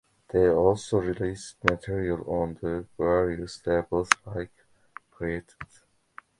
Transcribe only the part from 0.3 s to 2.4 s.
also released material